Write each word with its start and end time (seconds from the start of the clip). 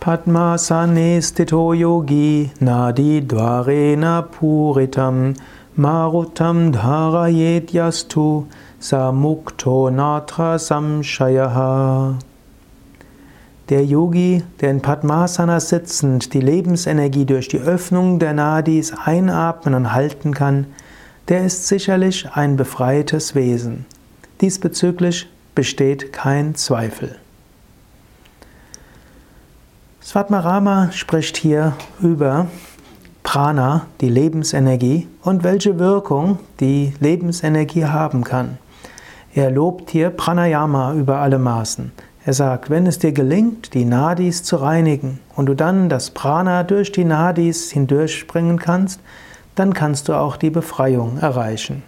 Padmasane 0.00 1.20
stito 1.20 1.74
yogi 1.78 2.50
nadi 2.58 3.20
dvarena 3.20 4.26
puritam 4.34 5.36
marutam 5.76 6.72
dharayet 6.72 7.66
yastu 7.74 8.46
samukto 8.80 9.90
natra 9.90 10.56
samshayaha. 10.58 12.18
Der 13.68 13.84
Yogi, 13.84 14.42
der 14.62 14.70
in 14.70 14.80
Padmasana 14.80 15.60
sitzend 15.60 16.32
die 16.32 16.40
Lebensenergie 16.40 17.26
durch 17.26 17.48
die 17.48 17.60
Öffnung 17.60 18.18
der 18.18 18.32
Nadis 18.32 18.94
einatmen 19.04 19.74
und 19.74 19.92
halten 19.92 20.32
kann, 20.32 20.64
der 21.28 21.44
ist 21.44 21.68
sicherlich 21.68 22.26
ein 22.32 22.56
befreites 22.56 23.34
Wesen. 23.34 23.84
Diesbezüglich 24.40 25.28
besteht 25.54 26.10
kein 26.14 26.54
Zweifel. 26.54 27.16
Svatmarama 30.10 30.90
spricht 30.90 31.36
hier 31.36 31.74
über 32.02 32.48
Prana, 33.22 33.86
die 34.00 34.08
Lebensenergie, 34.08 35.06
und 35.22 35.44
welche 35.44 35.78
Wirkung 35.78 36.40
die 36.58 36.94
Lebensenergie 36.98 37.84
haben 37.84 38.24
kann. 38.24 38.58
Er 39.36 39.52
lobt 39.52 39.90
hier 39.90 40.10
Pranayama 40.10 40.94
über 40.94 41.18
alle 41.18 41.38
Maßen. 41.38 41.92
Er 42.24 42.32
sagt, 42.32 42.70
wenn 42.70 42.88
es 42.88 42.98
dir 42.98 43.12
gelingt, 43.12 43.72
die 43.72 43.84
Nadis 43.84 44.42
zu 44.42 44.56
reinigen 44.56 45.20
und 45.36 45.46
du 45.46 45.54
dann 45.54 45.88
das 45.88 46.10
Prana 46.10 46.64
durch 46.64 46.90
die 46.90 47.04
Nadis 47.04 47.70
hindurchspringen 47.70 48.58
kannst, 48.58 48.98
dann 49.54 49.74
kannst 49.74 50.08
du 50.08 50.14
auch 50.14 50.36
die 50.36 50.50
Befreiung 50.50 51.18
erreichen. 51.18 51.84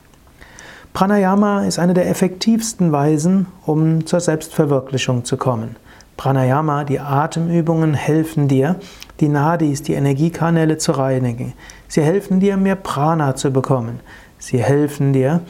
Pranayama 0.92 1.64
ist 1.64 1.80
eine 1.80 1.94
der 1.94 2.08
effektivsten 2.08 2.92
Weisen, 2.92 3.48
um 3.66 4.06
zur 4.06 4.20
Selbstverwirklichung 4.20 5.24
zu 5.24 5.36
kommen. 5.36 5.74
Pranayama, 6.16 6.84
die 6.84 7.00
Atemübungen 7.00 7.94
helfen 7.94 8.48
dir, 8.48 8.76
die 9.20 9.28
Nadis, 9.28 9.82
die 9.82 9.94
Energiekanäle 9.94 10.78
zu 10.78 10.92
reinigen. 10.92 11.54
Sie 11.88 12.02
helfen 12.02 12.40
dir, 12.40 12.56
mehr 12.56 12.76
Prana 12.76 13.34
zu 13.34 13.50
bekommen. 13.50 14.00
Sie 14.38 14.62
helfen 14.62 15.12
dir, 15.12 15.40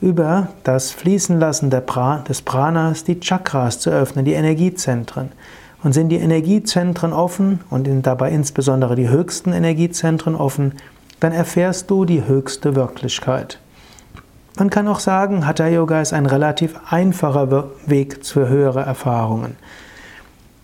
über 0.00 0.48
das 0.62 0.92
Fließenlassen 0.92 1.70
des 1.70 2.42
Pranas 2.42 3.04
die 3.04 3.20
Chakras 3.20 3.80
zu 3.80 3.90
öffnen, 3.90 4.24
die 4.24 4.34
Energiezentren. 4.34 5.32
Und 5.82 5.92
sind 5.92 6.08
die 6.08 6.16
Energiezentren 6.16 7.12
offen 7.12 7.60
und 7.70 7.88
dabei 8.02 8.30
insbesondere 8.32 8.96
die 8.96 9.08
höchsten 9.08 9.52
Energiezentren 9.52 10.34
offen, 10.34 10.72
dann 11.20 11.32
erfährst 11.32 11.90
du 11.90 12.04
die 12.04 12.26
höchste 12.26 12.74
Wirklichkeit. 12.74 13.60
Man 14.58 14.70
kann 14.70 14.88
auch 14.88 14.98
sagen, 14.98 15.46
Hatha 15.46 15.68
Yoga 15.68 16.00
ist 16.00 16.12
ein 16.12 16.26
relativ 16.26 16.74
einfacher 16.90 17.70
Weg 17.86 18.26
für 18.26 18.48
höhere 18.48 18.80
Erfahrungen. 18.80 19.56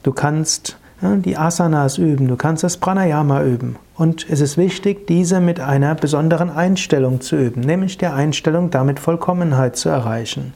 Du 0.04 0.12
kannst 0.12 0.76
die 1.00 1.36
Asanas 1.36 1.96
üben, 1.98 2.28
du 2.28 2.36
kannst 2.36 2.62
das 2.62 2.76
Pranayama 2.76 3.42
üben. 3.42 3.76
Und 3.96 4.26
es 4.28 4.40
ist 4.40 4.58
wichtig, 4.58 5.06
diese 5.06 5.40
mit 5.40 5.60
einer 5.60 5.94
besonderen 5.94 6.50
Einstellung 6.50 7.22
zu 7.22 7.36
üben, 7.36 7.62
nämlich 7.62 7.96
der 7.96 8.14
Einstellung, 8.14 8.70
damit 8.70 9.00
Vollkommenheit 9.00 9.76
zu 9.76 9.88
erreichen. 9.88 10.52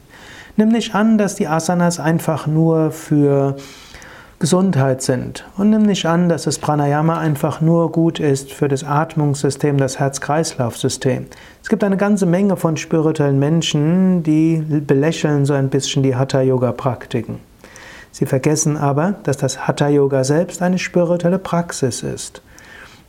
Nimm 0.55 0.69
nicht 0.69 0.93
an, 0.93 1.17
dass 1.17 1.33
die 1.33 1.47
Asanas 1.47 1.99
einfach 1.99 2.45
nur 2.45 2.91
für 2.91 3.55
Gesundheit 4.37 5.01
sind. 5.01 5.45
Und 5.57 5.71
nimm 5.71 5.81
nicht 5.81 6.05
an, 6.05 6.29
dass 6.29 6.43
das 6.43 6.59
Pranayama 6.59 7.17
einfach 7.17 7.59
nur 7.59 7.91
gut 7.91 8.19
ist 8.19 8.53
für 8.53 8.67
das 8.67 8.83
Atmungssystem, 8.83 9.77
das 9.77 9.99
Herz-Kreislauf-System. 9.99 11.25
Es 11.63 11.69
gibt 11.69 11.83
eine 11.83 11.97
ganze 11.97 12.27
Menge 12.27 12.55
von 12.55 12.77
spirituellen 12.77 13.39
Menschen, 13.39 14.21
die 14.21 14.63
belächeln 14.85 15.45
so 15.45 15.53
ein 15.53 15.69
bisschen 15.69 16.03
die 16.03 16.15
Hatha-Yoga-Praktiken. 16.15 17.48
Sie 18.11 18.25
vergessen 18.25 18.77
aber, 18.77 19.15
dass 19.23 19.37
das 19.37 19.67
Hatha 19.67 19.87
Yoga 19.87 20.23
selbst 20.23 20.61
eine 20.61 20.79
spirituelle 20.79 21.39
Praxis 21.39 22.03
ist. 22.03 22.41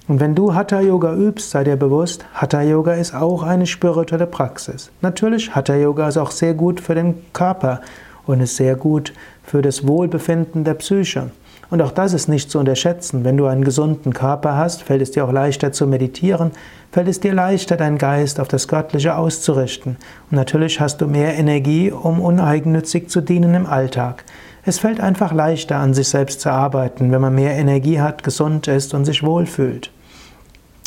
Und 0.08 0.18
wenn 0.18 0.34
du 0.34 0.54
Hatha 0.54 0.80
Yoga 0.80 1.14
übst, 1.14 1.50
sei 1.50 1.64
dir 1.64 1.76
bewusst, 1.76 2.24
Hatha 2.34 2.62
Yoga 2.62 2.94
ist 2.94 3.14
auch 3.14 3.42
eine 3.42 3.66
spirituelle 3.66 4.26
Praxis. 4.26 4.90
Natürlich, 5.02 5.54
Hatha 5.54 5.76
Yoga 5.76 6.08
ist 6.08 6.16
auch 6.16 6.32
sehr 6.32 6.54
gut 6.54 6.80
für 6.80 6.94
den 6.94 7.14
Körper 7.32 7.80
und 8.26 8.40
ist 8.40 8.56
sehr 8.56 8.74
gut 8.74 9.12
für 9.44 9.62
das 9.62 9.86
Wohlbefinden 9.86 10.64
der 10.64 10.74
Psyche. 10.74 11.30
Und 11.70 11.80
auch 11.82 11.92
das 11.92 12.12
ist 12.12 12.28
nicht 12.28 12.50
zu 12.50 12.58
unterschätzen. 12.58 13.24
Wenn 13.24 13.36
du 13.36 13.46
einen 13.46 13.62
gesunden 13.62 14.12
Körper 14.12 14.56
hast, 14.56 14.82
fällt 14.82 15.02
es 15.02 15.12
dir 15.12 15.24
auch 15.24 15.32
leichter 15.32 15.70
zu 15.70 15.86
meditieren, 15.86 16.50
fällt 16.90 17.06
es 17.06 17.20
dir 17.20 17.32
leichter, 17.32 17.76
deinen 17.76 17.98
Geist 17.98 18.40
auf 18.40 18.48
das 18.48 18.66
Göttliche 18.66 19.14
auszurichten. 19.14 19.96
Und 20.30 20.36
natürlich 20.36 20.80
hast 20.80 21.00
du 21.00 21.06
mehr 21.06 21.38
Energie, 21.38 21.92
um 21.92 22.20
uneigennützig 22.20 23.08
zu 23.08 23.20
dienen 23.20 23.54
im 23.54 23.66
Alltag. 23.66 24.24
Es 24.64 24.78
fällt 24.78 25.00
einfach 25.00 25.32
leichter, 25.32 25.76
an 25.76 25.94
sich 25.94 26.08
selbst 26.08 26.40
zu 26.42 26.50
arbeiten, 26.50 27.10
wenn 27.12 27.20
man 27.20 27.34
mehr 27.34 27.56
Energie 27.56 28.00
hat, 28.00 28.22
gesund 28.22 28.68
ist 28.68 28.92
und 28.92 29.06
sich 29.06 29.22
wohlfühlt. 29.22 29.90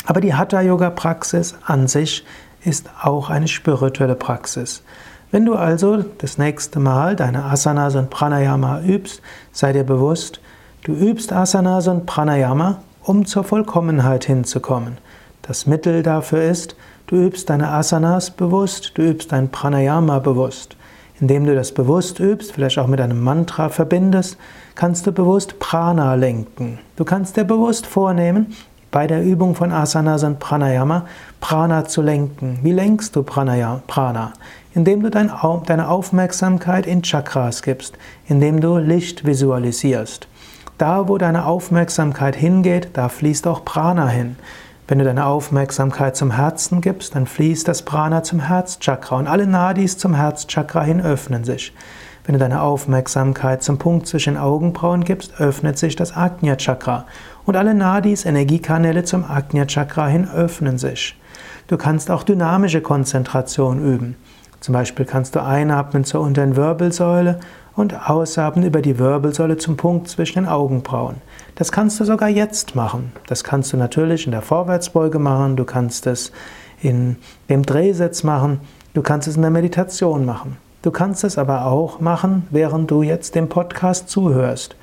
Aber 0.06 0.20
die 0.20 0.34
Hatha-Yoga-Praxis 0.34 1.56
an 1.66 1.88
sich 1.88 2.24
ist 2.64 2.88
auch 3.02 3.30
eine 3.30 3.48
spirituelle 3.48 4.14
Praxis. 4.14 4.82
Wenn 5.30 5.44
du 5.44 5.56
also 5.56 6.04
das 6.18 6.38
nächste 6.38 6.78
Mal 6.78 7.16
deine 7.16 7.44
Asanas 7.44 7.96
und 7.96 8.10
Pranayama 8.10 8.82
übst, 8.82 9.20
sei 9.50 9.72
dir 9.72 9.82
bewusst, 9.82 10.40
du 10.84 10.92
übst 10.92 11.32
Asanas 11.32 11.88
und 11.88 12.06
Pranayama, 12.06 12.78
um 13.02 13.26
zur 13.26 13.42
Vollkommenheit 13.42 14.24
hinzukommen. 14.24 14.98
Das 15.42 15.66
Mittel 15.66 16.02
dafür 16.04 16.44
ist, 16.44 16.76
du 17.08 17.16
übst 17.16 17.50
deine 17.50 17.70
Asanas 17.70 18.30
bewusst, 18.30 18.92
du 18.94 19.02
übst 19.02 19.32
dein 19.32 19.50
Pranayama 19.50 20.20
bewusst. 20.20 20.76
Indem 21.20 21.44
du 21.46 21.54
das 21.54 21.72
bewusst 21.72 22.18
übst, 22.18 22.52
vielleicht 22.52 22.78
auch 22.78 22.88
mit 22.88 23.00
einem 23.00 23.20
Mantra 23.20 23.68
verbindest, 23.68 24.36
kannst 24.74 25.06
du 25.06 25.12
bewusst 25.12 25.58
Prana 25.60 26.14
lenken. 26.14 26.78
Du 26.96 27.04
kannst 27.04 27.36
dir 27.36 27.44
bewusst 27.44 27.86
vornehmen, 27.86 28.54
bei 28.90 29.06
der 29.08 29.24
Übung 29.24 29.56
von 29.56 29.72
Asanas 29.72 30.22
und 30.22 30.38
Pranayama 30.38 31.06
Prana 31.40 31.84
zu 31.84 32.00
lenken. 32.00 32.60
Wie 32.62 32.70
lenkst 32.70 33.16
du 33.16 33.24
Prana? 33.24 34.32
Indem 34.72 35.02
du 35.02 35.10
deine 35.10 35.88
Aufmerksamkeit 35.88 36.86
in 36.86 37.02
Chakras 37.02 37.62
gibst, 37.62 37.98
indem 38.28 38.60
du 38.60 38.78
Licht 38.78 39.26
visualisierst. 39.26 40.28
Da, 40.78 41.08
wo 41.08 41.18
deine 41.18 41.46
Aufmerksamkeit 41.46 42.36
hingeht, 42.36 42.90
da 42.92 43.08
fließt 43.08 43.46
auch 43.48 43.64
Prana 43.64 44.08
hin. 44.08 44.36
Wenn 44.86 44.98
du 44.98 45.04
deine 45.06 45.24
Aufmerksamkeit 45.24 46.14
zum 46.14 46.32
Herzen 46.32 46.82
gibst, 46.82 47.14
dann 47.14 47.24
fließt 47.24 47.66
das 47.66 47.86
Prana 47.86 48.22
zum 48.22 48.40
Herzchakra 48.40 49.16
und 49.16 49.26
alle 49.26 49.46
Nadis 49.46 49.96
zum 49.96 50.14
Herzchakra 50.14 50.82
hin 50.82 51.00
öffnen 51.00 51.42
sich. 51.42 51.72
Wenn 52.26 52.34
du 52.34 52.38
deine 52.38 52.60
Aufmerksamkeit 52.60 53.62
zum 53.62 53.78
Punkt 53.78 54.06
zwischen 54.06 54.36
Augenbrauen 54.36 55.04
gibst, 55.04 55.40
öffnet 55.40 55.78
sich 55.78 55.96
das 55.96 56.14
Ajna 56.14 56.56
Chakra 56.56 57.06
und 57.46 57.56
alle 57.56 57.74
Nadis, 57.74 58.26
Energiekanäle 58.26 59.04
zum 59.04 59.24
Ajna 59.24 59.64
Chakra 59.64 60.06
hin 60.06 60.28
öffnen 60.28 60.76
sich. 60.76 61.18
Du 61.66 61.78
kannst 61.78 62.10
auch 62.10 62.22
dynamische 62.22 62.82
Konzentration 62.82 63.82
üben. 63.82 64.16
Zum 64.64 64.72
Beispiel 64.72 65.04
kannst 65.04 65.34
du 65.36 65.42
einatmen 65.42 66.04
zur 66.04 66.22
unteren 66.22 66.56
Wirbelsäule 66.56 67.38
und 67.76 68.08
ausatmen 68.08 68.64
über 68.64 68.80
die 68.80 68.98
Wirbelsäule 68.98 69.58
zum 69.58 69.76
Punkt 69.76 70.08
zwischen 70.08 70.44
den 70.44 70.48
Augenbrauen. 70.48 71.16
Das 71.54 71.70
kannst 71.70 72.00
du 72.00 72.06
sogar 72.06 72.30
jetzt 72.30 72.74
machen. 72.74 73.12
Das 73.26 73.44
kannst 73.44 73.74
du 73.74 73.76
natürlich 73.76 74.24
in 74.24 74.32
der 74.32 74.40
Vorwärtsbeuge 74.40 75.18
machen, 75.18 75.56
du 75.56 75.66
kannst 75.66 76.06
es 76.06 76.32
in 76.80 77.16
dem 77.50 77.66
Drehsitz 77.66 78.22
machen, 78.22 78.60
du 78.94 79.02
kannst 79.02 79.28
es 79.28 79.36
in 79.36 79.42
der 79.42 79.50
Meditation 79.50 80.24
machen. 80.24 80.56
Du 80.80 80.90
kannst 80.90 81.24
es 81.24 81.36
aber 81.36 81.66
auch 81.66 82.00
machen, 82.00 82.48
während 82.50 82.90
du 82.90 83.02
jetzt 83.02 83.34
dem 83.34 83.50
Podcast 83.50 84.08
zuhörst. 84.08 84.76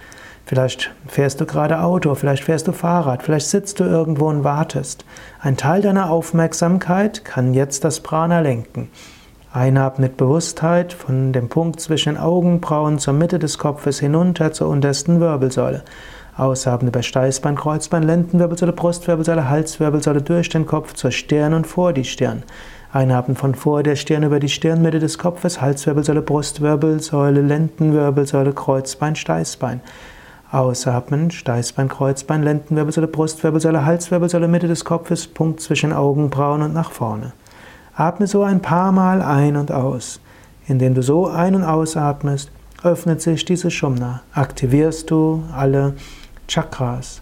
Vielleicht 0.46 0.92
fährst 1.08 1.42
du 1.42 1.48
gerade 1.48 1.80
Auto, 1.80 2.14
vielleicht 2.14 2.44
fährst 2.44 2.68
du 2.68 2.72
Fahrrad, 2.72 3.24
vielleicht 3.24 3.48
sitzt 3.48 3.80
du 3.80 3.86
irgendwo 3.86 4.28
und 4.28 4.44
wartest. 4.44 5.06
Ein 5.40 5.58
Teil 5.58 5.82
deiner 5.82 6.12
Aufmerksamkeit 6.12 7.26
kann 7.26 7.56
jetzt 7.56 7.84
das 7.84 8.02
Prana 8.02 8.42
lenken. 8.42 8.92
Einatmen 9.54 10.08
mit 10.08 10.16
Bewusstheit 10.16 10.94
von 10.94 11.34
dem 11.34 11.50
Punkt 11.50 11.82
zwischen 11.82 12.18
Augenbrauen 12.18 13.00
zur 13.00 13.14
Mitte 13.14 13.38
des 13.38 13.58
Kopfes 13.58 14.00
hinunter 14.00 14.54
zur 14.54 14.70
untersten 14.70 15.20
Wirbelsäule. 15.20 15.84
Ausatmen 16.38 16.88
über 16.88 17.04
Steißbein, 17.04 17.58
Kreuzbein, 17.58 18.04
Lendenwirbelsäule, 18.04 18.72
Brustwirbelsäule, 18.72 19.50
Halswirbelsäule 19.50 20.22
durch 20.22 20.48
den 20.48 20.66
Kopf 20.66 20.94
zur 20.94 21.12
Stirn 21.12 21.54
und 21.54 21.68
vor 21.68 21.92
die 21.92 22.06
Stirn. 22.06 22.44
Einatmen 22.94 23.36
von 23.36 23.54
vor 23.54 23.84
der 23.84 23.98
Stirn 23.98 24.24
über 24.24 24.40
die 24.40 24.48
Stirnmitte 24.48 25.00
des 25.00 25.18
Kopfes, 25.18 25.60
Halswirbelsäule, 25.60 26.22
Brustwirbelsäule, 26.22 27.42
Lendenwirbelsäule, 27.42 28.54
Kreuzbein, 28.54 29.18
Steißbein. 29.18 29.82
Ausatmen, 30.50 31.30
Steißbein, 31.30 31.90
Kreuzbein, 31.90 32.44
Lendenwirbelsäule, 32.44 33.08
Brustwirbelsäule, 33.08 33.86
Halswirbelsäule, 33.86 34.48
Mitte 34.48 34.70
des 34.70 34.86
Kopfes, 34.86 35.28
Punkt 35.28 35.60
zwischen 35.60 35.92
Augenbrauen 35.92 36.62
und 36.62 36.74
nach 36.74 36.92
vorne. 36.92 37.34
Atme 37.96 38.28
so 38.28 38.44
ein 38.44 38.62
paar 38.62 38.92
Mal 38.92 39.22
ein 39.22 39.56
und 39.56 39.72
aus. 39.72 40.20
Indem 40.68 40.94
du 40.94 41.04
so 41.04 41.28
ein- 41.28 41.56
und 41.56 41.64
ausatmest, 41.64 42.52
öffnet 42.84 43.22
sich 43.22 43.46
diese 43.46 43.70
Shumna. 43.70 44.22
Aktivierst 44.34 45.12
du 45.12 45.44
alle 45.56 45.96
Chakras. 46.48 47.22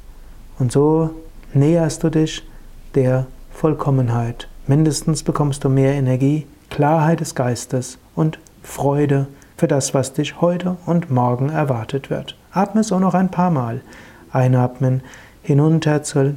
Und 0.57 0.71
so 0.71 1.11
näherst 1.53 2.03
du 2.03 2.09
dich 2.09 2.47
der 2.95 3.25
Vollkommenheit. 3.51 4.47
Mindestens 4.67 5.23
bekommst 5.23 5.63
du 5.63 5.69
mehr 5.69 5.93
Energie, 5.93 6.45
Klarheit 6.69 7.19
des 7.19 7.35
Geistes 7.35 7.97
und 8.15 8.39
Freude 8.61 9.27
für 9.57 9.67
das, 9.67 9.93
was 9.93 10.13
dich 10.13 10.41
heute 10.41 10.77
und 10.85 11.09
morgen 11.09 11.49
erwartet 11.49 12.09
wird. 12.09 12.37
Atme 12.51 12.83
so 12.83 12.99
noch 12.99 13.13
ein 13.13 13.31
paar 13.31 13.51
Mal. 13.51 13.81
Einatmen 14.31 15.01
hinunter 15.41 16.03
zur 16.03 16.33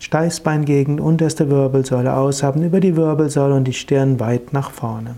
Steißbeingegend, 0.00 1.00
unterste 1.00 1.50
Wirbelsäule, 1.50 2.16
ausatmen 2.16 2.64
über 2.64 2.80
die 2.80 2.96
Wirbelsäule 2.96 3.54
und 3.54 3.64
die 3.64 3.74
Stirn 3.74 4.18
weit 4.18 4.52
nach 4.52 4.70
vorne. 4.70 5.14